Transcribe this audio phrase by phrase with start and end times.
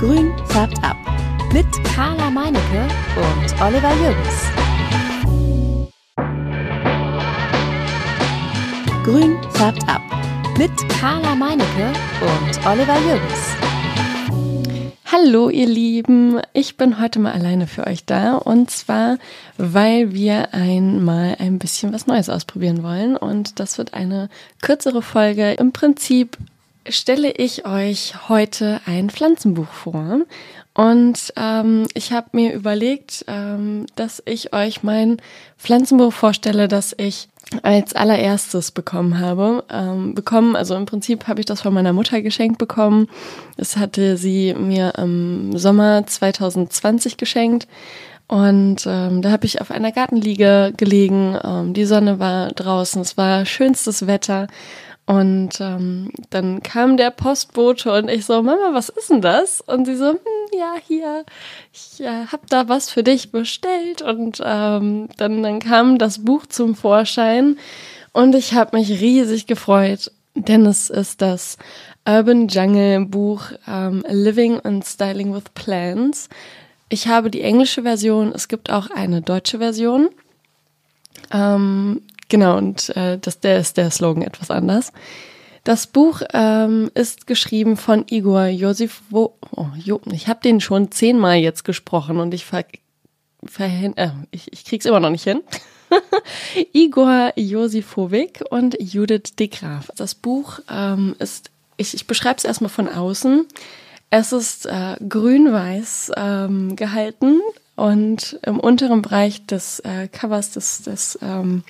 [0.00, 0.96] Grün färbt ab.
[1.52, 4.46] Mit Carla Meinecke und Oliver Jürgens.
[9.04, 10.00] Grün färbt ab.
[10.56, 11.92] Mit Carla Meinecke
[12.22, 13.56] und Oliver Jürgens.
[15.04, 19.18] Hallo ihr Lieben, ich bin heute mal alleine für euch da und zwar,
[19.58, 24.30] weil wir einmal ein bisschen was Neues ausprobieren wollen und das wird eine
[24.62, 25.52] kürzere Folge.
[25.52, 26.38] Im Prinzip
[26.88, 30.20] stelle ich euch heute ein Pflanzenbuch vor.
[30.74, 35.18] Und ähm, ich habe mir überlegt, ähm, dass ich euch mein
[35.58, 37.28] Pflanzenbuch vorstelle, das ich
[37.62, 39.64] als allererstes bekommen habe.
[39.70, 43.08] Ähm, bekommen, also im Prinzip habe ich das von meiner Mutter geschenkt bekommen.
[43.56, 47.66] Das hatte sie mir im Sommer 2020 geschenkt.
[48.28, 51.36] Und ähm, da habe ich auf einer Gartenliege gelegen.
[51.42, 54.46] Ähm, die Sonne war draußen, es war schönstes Wetter.
[55.10, 59.60] Und ähm, dann kam der Postbote und ich so, Mama, was ist denn das?
[59.60, 60.18] Und sie so, hm,
[60.56, 61.24] ja, hier,
[61.72, 64.02] ich äh, habe da was für dich bestellt.
[64.02, 67.58] Und ähm, dann, dann kam das Buch zum Vorschein
[68.12, 71.58] und ich habe mich riesig gefreut, denn es ist das
[72.06, 76.28] Urban Jungle Buch ähm, Living and Styling with Plants.
[76.88, 80.10] Ich habe die englische Version, es gibt auch eine deutsche Version.
[81.32, 84.92] Ähm, Genau, und äh, das, der ist der Slogan etwas anders.
[85.64, 89.02] Das Buch ähm, ist geschrieben von Igor Josif.
[89.10, 89.32] Oh,
[89.76, 92.64] jo, ich habe den schon zehnmal jetzt gesprochen und ich ver,
[93.44, 95.42] verhin, äh, ich, ich krieg's immer noch nicht hin.
[96.72, 99.90] Igor Josifovic und Judith de Graaf.
[99.96, 103.46] Das Buch ähm, ist, ich, ich beschreibe es erstmal von außen.
[104.10, 107.40] Es ist äh, grün-weiß ähm, gehalten
[107.76, 111.64] und im unteren Bereich des äh, Covers des, des ähm,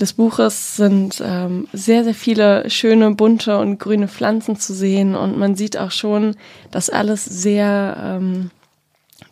[0.00, 5.36] des Buches sind ähm, sehr, sehr viele schöne, bunte und grüne Pflanzen zu sehen und
[5.36, 6.36] man sieht auch schon,
[6.70, 8.50] dass alles sehr ähm,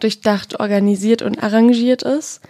[0.00, 2.40] durchdacht, organisiert und arrangiert ist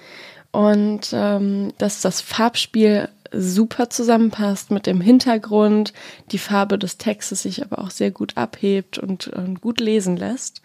[0.51, 5.93] und ähm, dass das Farbspiel super zusammenpasst mit dem Hintergrund,
[6.33, 10.63] die Farbe des Textes sich aber auch sehr gut abhebt und, und gut lesen lässt.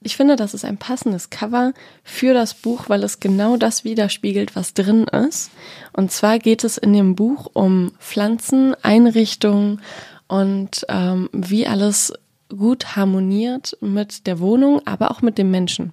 [0.00, 1.72] Ich finde, das ist ein passendes Cover
[2.04, 5.50] für das Buch, weil es genau das widerspiegelt, was drin ist.
[5.92, 9.80] Und zwar geht es in dem Buch um Pflanzen, Einrichtungen
[10.28, 12.12] und ähm, wie alles
[12.48, 15.92] gut harmoniert mit der Wohnung, aber auch mit dem Menschen.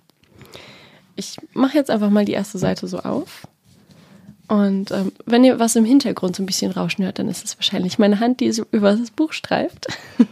[1.16, 3.48] Ich mache jetzt einfach mal die erste Seite so auf.
[4.48, 7.58] Und ähm, wenn ihr was im Hintergrund so ein bisschen rauschen hört, dann ist es
[7.58, 9.88] wahrscheinlich meine Hand, die über das Buch streift.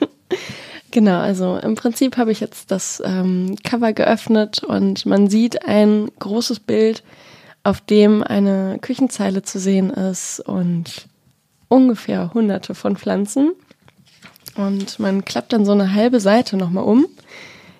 [0.93, 6.07] Genau, also im Prinzip habe ich jetzt das ähm, Cover geöffnet und man sieht ein
[6.19, 7.01] großes Bild,
[7.63, 11.07] auf dem eine Küchenzeile zu sehen ist und
[11.67, 13.53] ungefähr hunderte von Pflanzen.
[14.55, 17.07] Und man klappt dann so eine halbe Seite nochmal um.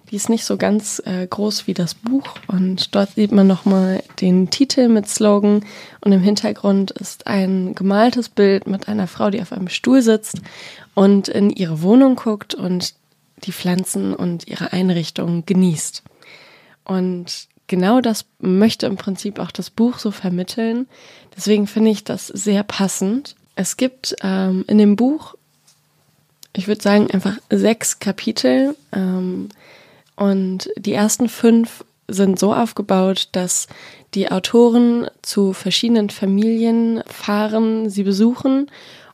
[0.09, 4.01] Die ist nicht so ganz äh, groß wie das Buch und dort sieht man nochmal
[4.21, 5.63] den Titel mit Slogan
[6.01, 10.41] und im Hintergrund ist ein gemaltes Bild mit einer Frau, die auf einem Stuhl sitzt
[10.95, 12.95] und in ihre Wohnung guckt und
[13.43, 16.03] die Pflanzen und ihre Einrichtung genießt.
[16.85, 20.87] Und genau das möchte im Prinzip auch das Buch so vermitteln.
[21.35, 23.35] Deswegen finde ich das sehr passend.
[23.55, 25.35] Es gibt ähm, in dem Buch,
[26.55, 28.75] ich würde sagen, einfach sechs Kapitel.
[28.91, 29.49] Ähm,
[30.15, 33.67] und die ersten fünf sind so aufgebaut, dass
[34.13, 38.69] die Autoren zu verschiedenen Familien fahren, sie besuchen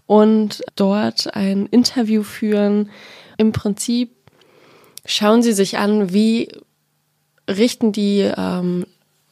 [0.08, 2.90] und dort ein Interview führen.
[3.38, 4.12] Im Prinzip
[5.06, 6.50] schauen Sie sich an, wie
[7.50, 8.86] richten die, ähm,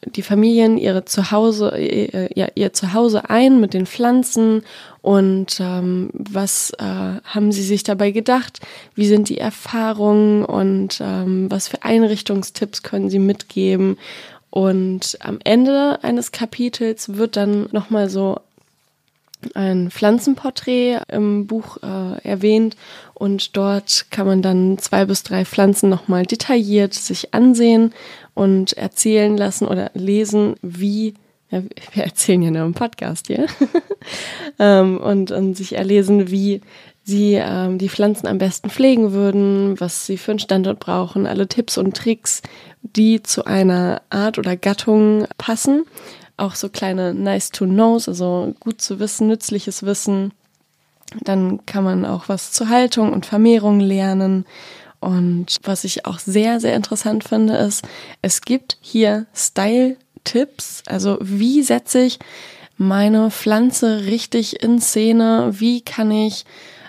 [0.04, 4.62] die Familien ihre Zuhause, ihr, ihr, ihr Zuhause ein mit den Pflanzen
[5.02, 6.84] und ähm, was äh,
[7.24, 8.60] haben sie sich dabei gedacht?
[8.94, 13.98] Wie sind die Erfahrungen und ähm, was für Einrichtungstipps können sie mitgeben?
[14.50, 18.40] Und am Ende eines Kapitels wird dann nochmal so
[19.54, 22.76] ein Pflanzenporträt im Buch äh, erwähnt.
[23.14, 27.92] Und dort kann man dann zwei bis drei Pflanzen nochmal detailliert sich ansehen
[28.34, 31.14] und erzählen lassen oder lesen, wie
[31.50, 31.62] ja,
[31.92, 33.46] wir erzählen ja nur im Podcast hier
[34.58, 36.60] ähm, und, und sich erlesen, wie
[37.04, 41.48] sie ähm, die Pflanzen am besten pflegen würden, was sie für einen Standort brauchen, alle
[41.48, 42.42] Tipps und Tricks,
[42.82, 45.84] die zu einer Art oder Gattung passen
[46.38, 50.32] auch so kleine nice to knows, also gut zu wissen, nützliches Wissen.
[51.22, 54.44] Dann kann man auch was zur Haltung und Vermehrung lernen.
[55.00, 57.86] Und was ich auch sehr, sehr interessant finde, ist,
[58.20, 60.82] es gibt hier Style-Tipps.
[60.86, 62.18] Also wie setze ich
[62.76, 65.52] meine Pflanze richtig in Szene?
[65.52, 66.44] Wie kann ich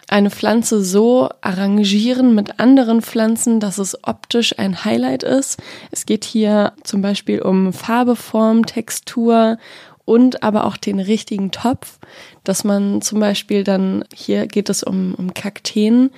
[0.10, 5.60] eine Pflanze so arrangieren mit anderen Pflanzen, dass es optisch ein Highlight ist.
[5.92, 9.58] Es geht hier zum Beispiel um Farbe, Form, Textur
[10.06, 12.00] und aber auch den richtigen Topf,
[12.44, 16.10] dass man zum Beispiel dann, hier geht es um, um Kakteen,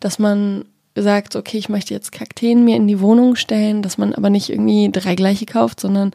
[0.00, 0.64] dass man
[0.96, 4.50] sagt, okay, ich möchte jetzt Kakteen mir in die Wohnung stellen, dass man aber nicht
[4.50, 6.12] irgendwie drei gleiche kauft, sondern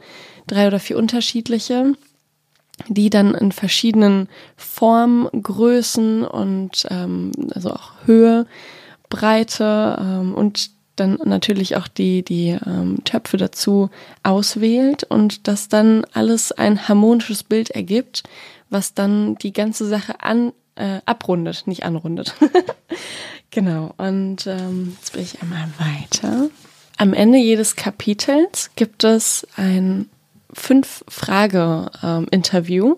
[0.48, 1.94] drei oder vier unterschiedliche
[2.88, 8.46] die dann in verschiedenen Formen, Größen und ähm, also auch Höhe,
[9.10, 13.90] Breite ähm, und dann natürlich auch die, die ähm, Töpfe dazu
[14.24, 18.24] auswählt und dass dann alles ein harmonisches Bild ergibt,
[18.70, 22.36] was dann die ganze Sache an, äh, abrundet, nicht anrundet.
[23.52, 26.50] genau, und ähm, jetzt bin ich einmal weiter.
[26.98, 30.10] Am Ende jedes Kapitels gibt es ein
[30.54, 32.96] fünf Frage-Interview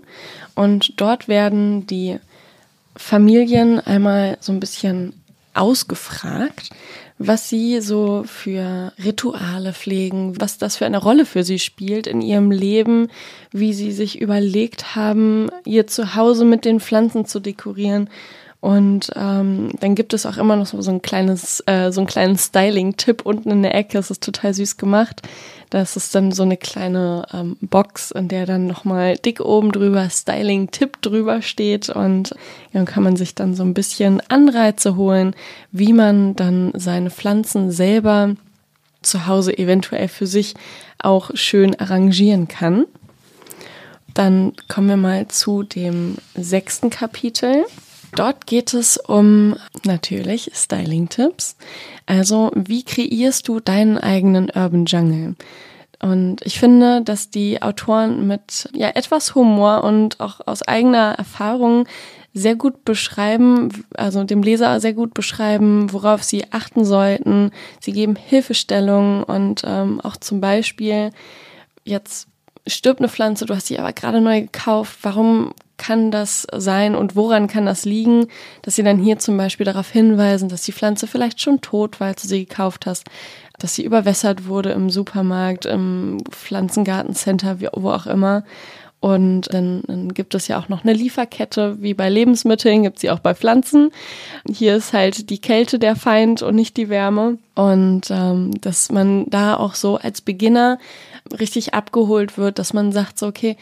[0.55, 2.19] und dort werden die
[2.95, 5.13] Familien einmal so ein bisschen
[5.53, 6.69] ausgefragt,
[7.19, 12.21] was sie so für Rituale pflegen, was das für eine Rolle für sie spielt in
[12.21, 13.07] ihrem Leben,
[13.51, 18.09] wie sie sich überlegt haben, ihr Zuhause mit den Pflanzen zu dekorieren.
[18.63, 22.37] Und ähm, dann gibt es auch immer noch so, ein kleines, äh, so einen kleinen
[22.37, 23.97] Styling-Tipp unten in der Ecke.
[23.97, 25.21] Es ist total süß gemacht.
[25.69, 30.09] Das ist dann so eine kleine ähm, Box, in der dann nochmal dick oben drüber
[30.09, 32.35] Styling-Tipp drüber steht und ja,
[32.71, 35.35] dann kann man sich dann so ein bisschen Anreize holen,
[35.73, 38.37] wie man dann seine Pflanzen selber
[39.01, 40.53] zu Hause eventuell für sich
[40.99, 42.85] auch schön arrangieren kann.
[44.13, 47.65] Dann kommen wir mal zu dem sechsten Kapitel.
[48.15, 51.57] Dort geht es um natürlich Styling-Tipps.
[52.05, 55.35] Also wie kreierst du deinen eigenen Urban Jungle?
[56.01, 61.87] Und ich finde, dass die Autoren mit ja etwas Humor und auch aus eigener Erfahrung
[62.33, 67.51] sehr gut beschreiben, also dem Leser sehr gut beschreiben, worauf sie achten sollten.
[67.79, 71.11] Sie geben Hilfestellungen und ähm, auch zum Beispiel
[71.85, 72.27] jetzt
[72.67, 74.99] stirbt eine Pflanze, du hast sie aber gerade neu gekauft.
[75.03, 78.27] Warum kann das sein und woran kann das liegen,
[78.61, 82.07] dass sie dann hier zum Beispiel darauf hinweisen, dass die Pflanze vielleicht schon tot war,
[82.07, 83.05] als du sie gekauft hast,
[83.59, 88.43] dass sie überwässert wurde im Supermarkt, im Pflanzengartencenter, wo auch immer.
[89.03, 93.09] Und dann, dann gibt es ja auch noch eine Lieferkette, wie bei Lebensmitteln gibt sie
[93.09, 93.91] auch bei Pflanzen.
[94.49, 97.37] Hier ist halt die Kälte der Feind und nicht die Wärme.
[97.53, 100.79] Und ähm, dass man da auch so als Beginner
[101.37, 103.57] richtig abgeholt wird, dass man sagt so, okay,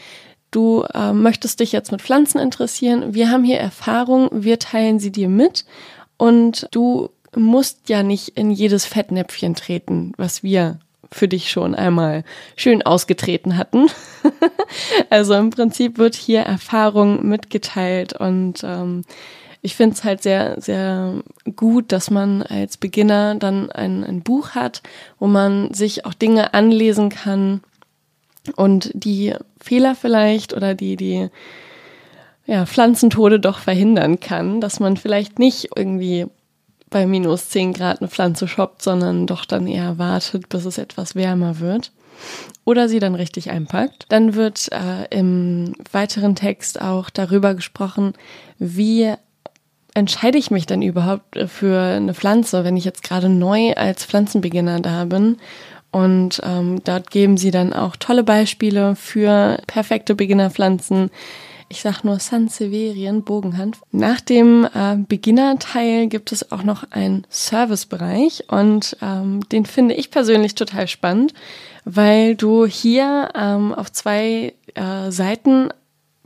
[0.52, 5.10] du äh, möchtest dich jetzt mit Pflanzen interessieren, wir haben hier Erfahrung, wir teilen sie
[5.10, 5.64] dir mit.
[6.16, 10.78] Und du musst ja nicht in jedes Fettnäpfchen treten, was wir
[11.10, 12.24] für dich schon einmal
[12.56, 13.88] schön ausgetreten hatten.
[15.10, 19.02] also im Prinzip wird hier Erfahrung mitgeteilt und ähm,
[19.64, 21.22] ich finde es halt sehr, sehr
[21.54, 24.82] gut, dass man als Beginner dann ein, ein Buch hat,
[25.20, 27.62] wo man sich auch Dinge anlesen kann
[28.56, 31.28] und die Fehler vielleicht oder die, die
[32.46, 36.26] ja, Pflanzentode doch verhindern kann, dass man vielleicht nicht irgendwie
[36.90, 41.14] bei minus 10 Grad eine Pflanze shoppt, sondern doch dann eher wartet, bis es etwas
[41.14, 41.92] wärmer wird.
[42.64, 44.06] Oder sie dann richtig einpackt.
[44.10, 48.12] Dann wird äh, im weiteren Text auch darüber gesprochen,
[48.58, 49.14] wie
[49.94, 54.80] entscheide ich mich denn überhaupt für eine Pflanze, wenn ich jetzt gerade neu als Pflanzenbeginner
[54.80, 55.38] da bin
[55.92, 61.10] und ähm, dort geben sie dann auch tolle Beispiele für perfekte Beginnerpflanzen.
[61.68, 63.78] Ich sag nur Sansevierien, Bogenhand.
[63.92, 70.10] Nach dem äh, Beginner-Teil gibt es auch noch einen Servicebereich und ähm, den finde ich
[70.10, 71.34] persönlich total spannend,
[71.84, 75.68] weil du hier ähm, auf zwei äh, Seiten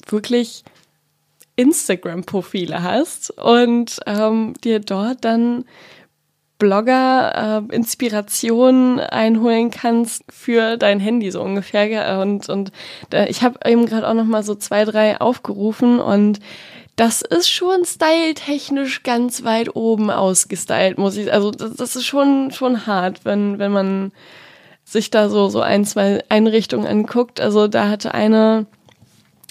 [0.08, 0.64] wirklich
[1.56, 5.64] Instagram-Profile hast und ähm, dir dort dann
[6.59, 12.73] Blogger äh, Inspiration einholen kannst für dein Handy so ungefähr und und
[13.13, 16.41] äh, ich habe eben gerade auch noch mal so zwei drei aufgerufen und
[16.97, 22.51] das ist schon styletechnisch ganz weit oben ausgestylt, muss ich also das, das ist schon
[22.53, 24.13] schon hart, wenn wenn man
[24.85, 28.67] sich da so so ein zwei Einrichtungen anguckt, also da hatte eine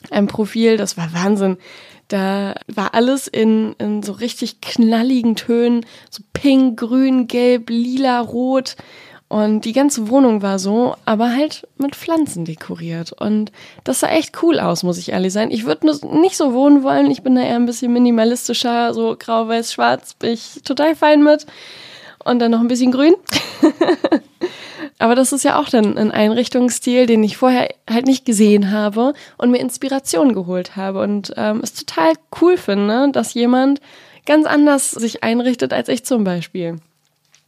[0.09, 1.57] ein Profil, das war Wahnsinn
[2.07, 8.75] da war alles in, in so richtig knalligen Tönen, so pink, grün, gelb, lila, rot.
[9.27, 13.11] Und die ganze Wohnung war so, aber halt mit Pflanzen dekoriert.
[13.11, 13.51] Und
[13.83, 15.49] das sah echt cool aus, muss ich ehrlich sein.
[15.49, 15.87] Ich würde
[16.19, 17.09] nicht so wohnen wollen.
[17.09, 20.13] Ich bin da eher ein bisschen minimalistischer, so grau, weiß, schwarz.
[20.13, 21.47] Bin ich total fein mit.
[22.23, 23.15] Und dann noch ein bisschen grün.
[24.97, 29.13] Aber das ist ja auch dann ein Einrichtungsstil, den ich vorher halt nicht gesehen habe
[29.37, 31.01] und mir Inspiration geholt habe.
[31.01, 33.81] Und ähm, es total cool finde, dass jemand
[34.25, 36.77] ganz anders sich einrichtet als ich zum Beispiel.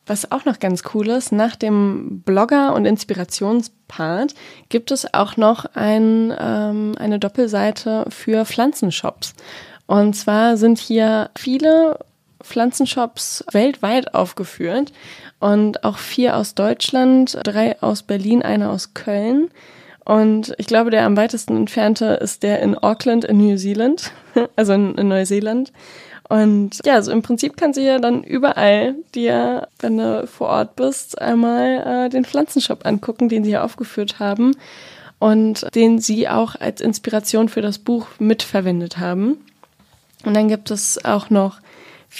[0.05, 4.35] Was auch noch ganz cool ist, nach dem Blogger- und Inspirationspart
[4.69, 9.33] gibt es auch noch ein, ähm, eine Doppelseite für Pflanzenshops.
[9.85, 11.99] Und zwar sind hier viele
[12.47, 14.91] Pflanzenshops weltweit aufgeführt
[15.39, 19.49] und auch vier aus Deutschland, drei aus Berlin, einer aus Köln.
[20.05, 24.11] Und ich glaube, der am weitesten entfernte ist der in Auckland in New Zealand,
[24.55, 25.73] also in, in Neuseeland.
[26.29, 30.75] Und ja, also im Prinzip kannst du ja dann überall dir, wenn du vor Ort
[30.75, 34.55] bist, einmal äh, den Pflanzenshop angucken, den sie hier aufgeführt haben
[35.19, 39.37] und den sie auch als Inspiration für das Buch mitverwendet haben.
[40.25, 41.59] Und dann gibt es auch noch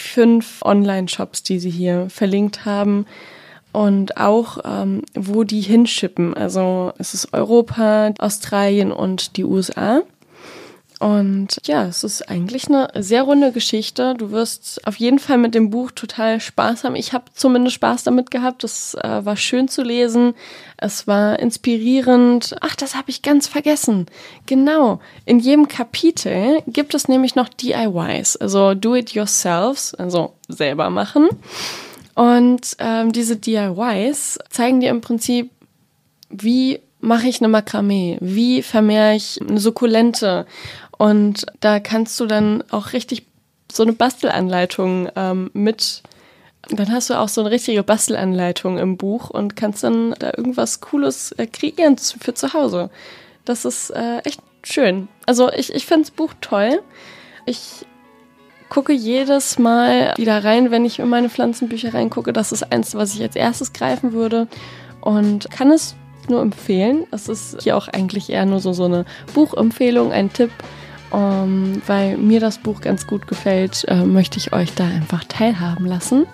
[0.01, 3.05] fünf Online-Shops, die sie hier verlinkt haben
[3.71, 6.33] und auch, ähm, wo die hinschippen.
[6.33, 10.01] Also es ist Europa, Australien und die USA.
[10.99, 14.15] Und ja, es ist eigentlich eine sehr runde Geschichte.
[14.17, 16.95] Du wirst auf jeden Fall mit dem Buch total Spaß haben.
[16.95, 18.63] Ich habe zumindest Spaß damit gehabt.
[18.63, 20.33] Es äh, war schön zu lesen.
[20.75, 22.55] Es war inspirierend.
[22.61, 24.07] Ach, das habe ich ganz vergessen.
[24.47, 24.99] Genau.
[25.25, 31.29] In jedem Kapitel gibt es nämlich noch DIYs, also Do-it-yourselves, also selber machen.
[32.15, 35.51] Und ähm, diese DIYs zeigen dir im Prinzip,
[36.31, 38.17] wie mache ich eine Makramee?
[38.19, 40.45] Wie vermehre ich eine Sukkulente?
[40.97, 43.25] Und da kannst du dann auch richtig
[43.71, 46.03] so eine Bastelanleitung ähm, mit.
[46.69, 50.81] Dann hast du auch so eine richtige Bastelanleitung im Buch und kannst dann da irgendwas
[50.81, 52.89] Cooles äh, kreieren für zu Hause.
[53.45, 55.07] Das ist äh, echt schön.
[55.25, 56.81] Also ich, ich finde das Buch toll.
[57.45, 57.85] Ich
[58.69, 62.33] gucke jedes Mal wieder rein, wenn ich in meine Pflanzenbücher reingucke.
[62.33, 64.47] Das ist eins, was ich als erstes greifen würde
[65.01, 65.95] und kann es
[66.27, 67.07] nur empfehlen.
[67.11, 70.51] Es ist hier auch eigentlich eher nur so, so eine Buchempfehlung, ein Tipp.
[71.09, 75.23] Um, ähm, weil mir das Buch ganz gut gefällt, äh, möchte ich euch da einfach
[75.23, 76.27] teilhaben lassen.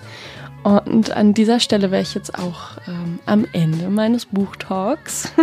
[0.63, 5.33] Und an dieser Stelle wäre ich jetzt auch ähm, am Ende meines Buchtalks.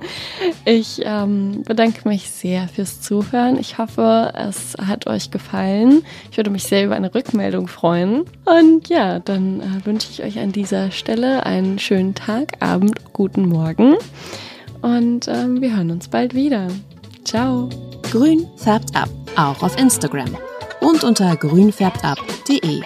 [0.64, 3.58] ich ähm, bedanke mich sehr fürs Zuhören.
[3.58, 6.02] Ich hoffe, es hat euch gefallen.
[6.30, 8.24] Ich würde mich sehr über eine Rückmeldung freuen.
[8.46, 13.46] Und ja, dann äh, wünsche ich euch an dieser Stelle einen schönen Tag, Abend, guten
[13.46, 13.96] Morgen.
[14.80, 16.68] Und ähm, wir hören uns bald wieder.
[17.24, 17.68] Ciao.
[18.10, 20.36] Grün färbt ab, auch auf Instagram
[20.80, 22.82] und unter grünfärbtab.de.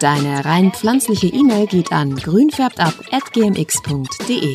[0.00, 4.54] Deine rein pflanzliche E-Mail geht an grünfärbtab.gmx.de.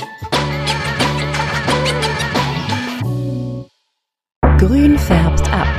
[4.57, 5.78] Grün färbt ab.